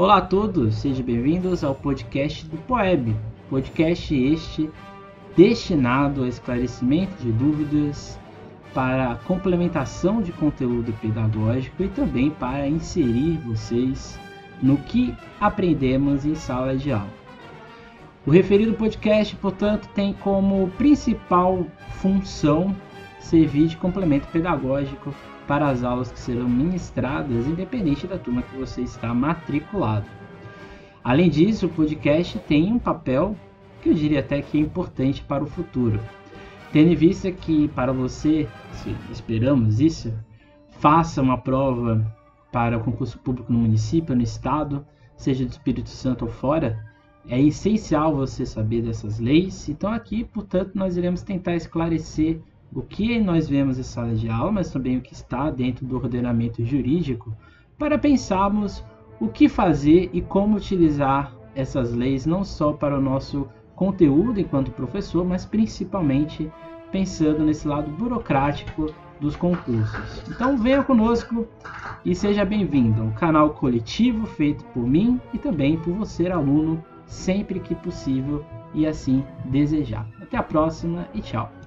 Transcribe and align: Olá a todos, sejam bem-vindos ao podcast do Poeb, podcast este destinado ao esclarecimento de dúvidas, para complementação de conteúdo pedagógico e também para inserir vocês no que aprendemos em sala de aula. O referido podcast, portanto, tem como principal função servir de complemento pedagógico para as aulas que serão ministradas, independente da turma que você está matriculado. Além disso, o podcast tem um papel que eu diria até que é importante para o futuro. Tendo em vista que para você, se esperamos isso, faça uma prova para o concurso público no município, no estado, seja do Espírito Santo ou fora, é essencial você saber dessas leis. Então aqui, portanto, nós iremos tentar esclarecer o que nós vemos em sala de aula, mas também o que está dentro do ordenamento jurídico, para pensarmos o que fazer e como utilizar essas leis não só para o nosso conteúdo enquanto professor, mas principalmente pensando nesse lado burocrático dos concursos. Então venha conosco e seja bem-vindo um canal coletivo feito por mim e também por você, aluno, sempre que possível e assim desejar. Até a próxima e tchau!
Olá 0.00 0.16
a 0.16 0.22
todos, 0.22 0.76
sejam 0.76 1.04
bem-vindos 1.04 1.62
ao 1.62 1.74
podcast 1.74 2.46
do 2.46 2.56
Poeb, 2.62 3.14
podcast 3.50 4.14
este 4.14 4.70
destinado 5.36 6.22
ao 6.22 6.26
esclarecimento 6.26 7.22
de 7.22 7.30
dúvidas, 7.30 8.18
para 8.72 9.16
complementação 9.26 10.22
de 10.22 10.32
conteúdo 10.32 10.90
pedagógico 11.02 11.82
e 11.82 11.88
também 11.88 12.30
para 12.30 12.66
inserir 12.66 13.36
vocês 13.44 14.18
no 14.62 14.78
que 14.78 15.14
aprendemos 15.38 16.24
em 16.24 16.34
sala 16.34 16.74
de 16.74 16.90
aula. 16.92 17.12
O 18.26 18.30
referido 18.30 18.72
podcast, 18.72 19.36
portanto, 19.36 19.86
tem 19.94 20.14
como 20.14 20.70
principal 20.78 21.66
função 22.00 22.74
servir 23.20 23.68
de 23.68 23.76
complemento 23.76 24.26
pedagógico 24.28 25.14
para 25.46 25.68
as 25.68 25.84
aulas 25.84 26.10
que 26.10 26.18
serão 26.18 26.48
ministradas, 26.48 27.46
independente 27.46 28.06
da 28.06 28.18
turma 28.18 28.42
que 28.42 28.56
você 28.56 28.82
está 28.82 29.12
matriculado. 29.14 30.06
Além 31.02 31.30
disso, 31.30 31.66
o 31.66 31.70
podcast 31.70 32.38
tem 32.40 32.72
um 32.72 32.78
papel 32.78 33.36
que 33.82 33.88
eu 33.88 33.94
diria 33.94 34.20
até 34.20 34.42
que 34.42 34.58
é 34.58 34.60
importante 34.60 35.22
para 35.22 35.42
o 35.42 35.46
futuro. 35.46 36.00
Tendo 36.72 36.92
em 36.92 36.96
vista 36.96 37.32
que 37.32 37.68
para 37.68 37.92
você, 37.92 38.48
se 38.72 38.94
esperamos 39.10 39.80
isso, 39.80 40.12
faça 40.78 41.20
uma 41.20 41.38
prova 41.38 42.06
para 42.52 42.78
o 42.78 42.84
concurso 42.84 43.18
público 43.18 43.52
no 43.52 43.58
município, 43.58 44.14
no 44.14 44.22
estado, 44.22 44.84
seja 45.16 45.44
do 45.44 45.50
Espírito 45.50 45.88
Santo 45.88 46.26
ou 46.26 46.30
fora, 46.30 46.78
é 47.28 47.40
essencial 47.40 48.14
você 48.14 48.46
saber 48.46 48.82
dessas 48.82 49.18
leis. 49.18 49.68
Então 49.68 49.92
aqui, 49.92 50.24
portanto, 50.24 50.72
nós 50.74 50.96
iremos 50.96 51.22
tentar 51.22 51.54
esclarecer 51.54 52.40
o 52.74 52.82
que 52.82 53.18
nós 53.18 53.48
vemos 53.48 53.78
em 53.78 53.82
sala 53.82 54.14
de 54.14 54.28
aula, 54.28 54.52
mas 54.52 54.70
também 54.70 54.96
o 54.96 55.00
que 55.00 55.12
está 55.12 55.50
dentro 55.50 55.84
do 55.84 55.96
ordenamento 55.96 56.64
jurídico, 56.64 57.34
para 57.78 57.98
pensarmos 57.98 58.84
o 59.18 59.28
que 59.28 59.48
fazer 59.48 60.10
e 60.12 60.20
como 60.20 60.56
utilizar 60.56 61.34
essas 61.54 61.92
leis 61.92 62.26
não 62.26 62.44
só 62.44 62.72
para 62.72 62.96
o 62.96 63.00
nosso 63.00 63.48
conteúdo 63.74 64.38
enquanto 64.38 64.70
professor, 64.70 65.24
mas 65.24 65.44
principalmente 65.44 66.50
pensando 66.92 67.44
nesse 67.44 67.66
lado 67.66 67.90
burocrático 67.90 68.92
dos 69.20 69.36
concursos. 69.36 70.22
Então 70.28 70.56
venha 70.56 70.82
conosco 70.82 71.46
e 72.04 72.14
seja 72.14 72.44
bem-vindo 72.44 73.02
um 73.02 73.12
canal 73.12 73.50
coletivo 73.50 74.26
feito 74.26 74.64
por 74.66 74.86
mim 74.86 75.20
e 75.32 75.38
também 75.38 75.76
por 75.76 75.92
você, 75.94 76.28
aluno, 76.28 76.82
sempre 77.06 77.60
que 77.60 77.74
possível 77.74 78.44
e 78.72 78.86
assim 78.86 79.24
desejar. 79.44 80.06
Até 80.20 80.36
a 80.36 80.42
próxima 80.42 81.06
e 81.12 81.20
tchau! 81.20 81.59